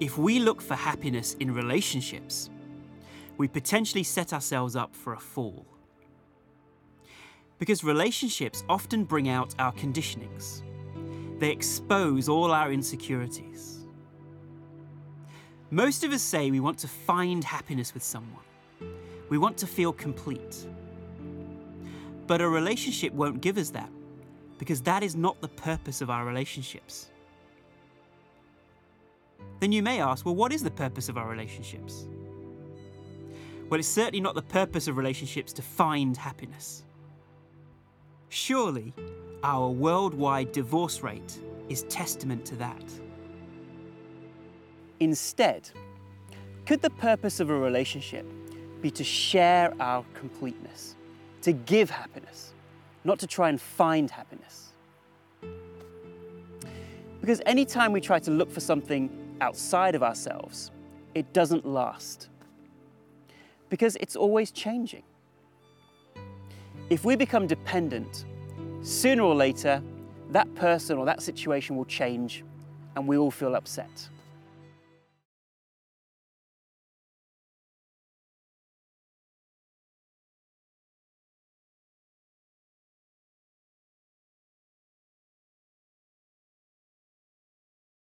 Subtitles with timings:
[0.00, 2.50] If we look for happiness in relationships,
[3.38, 5.66] we potentially set ourselves up for a fall.
[7.58, 10.62] Because relationships often bring out our conditionings,
[11.38, 13.86] they expose all our insecurities.
[15.70, 18.42] Most of us say we want to find happiness with someone,
[19.28, 20.66] we want to feel complete.
[22.26, 23.90] But a relationship won't give us that,
[24.58, 27.10] because that is not the purpose of our relationships.
[29.64, 32.06] Then you may ask, well, what is the purpose of our relationships?
[33.70, 36.84] Well, it's certainly not the purpose of relationships to find happiness.
[38.28, 38.92] Surely,
[39.42, 42.84] our worldwide divorce rate is testament to that.
[45.00, 45.70] Instead,
[46.66, 48.26] could the purpose of a relationship
[48.82, 50.94] be to share our completeness,
[51.40, 52.52] to give happiness,
[53.02, 54.72] not to try and find happiness?
[57.22, 60.70] Because anytime we try to look for something outside of ourselves,
[61.14, 62.28] it doesn't last.
[63.68, 65.02] Because it's always changing.
[66.90, 68.24] If we become dependent,
[68.82, 69.82] sooner or later,
[70.30, 72.44] that person or that situation will change
[72.96, 74.08] and we all feel upset.